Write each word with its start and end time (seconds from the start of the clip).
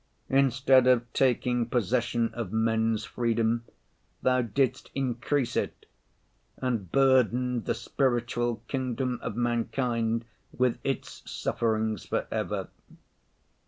Instead 0.31 0.87
of 0.87 1.03
taking 1.13 1.67
possession 1.67 2.33
of 2.33 2.51
men's 2.51 3.03
freedom, 3.05 3.65
Thou 4.23 4.41
didst 4.41 4.89
increase 4.95 5.55
it, 5.55 5.85
and 6.57 6.91
burdened 6.91 7.65
the 7.65 7.75
spiritual 7.75 8.63
kingdom 8.67 9.19
of 9.21 9.35
mankind 9.35 10.25
with 10.51 10.79
its 10.83 11.21
sufferings 11.31 12.03
for 12.03 12.25
ever. 12.31 12.69